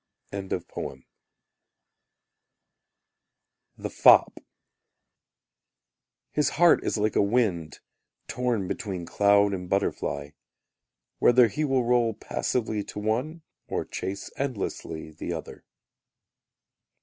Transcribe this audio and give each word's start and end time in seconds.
The 0.31 0.59
Fop 3.91 4.33
His 6.31 6.49
heart 6.49 6.83
is 6.83 6.97
like 6.97 7.15
a 7.15 7.21
wind 7.21 7.81
Torn 8.27 8.67
between 8.67 9.05
cloud 9.05 9.53
and 9.53 9.69
butterfly; 9.69 10.31
Whether 11.19 11.49
he 11.49 11.63
will 11.63 11.83
roll 11.85 12.15
passively 12.15 12.83
to 12.85 12.97
one, 12.97 13.43
Or 13.67 13.85
chase 13.85 14.31
endlessly 14.37 15.11
the 15.11 15.33
other. 15.33 15.63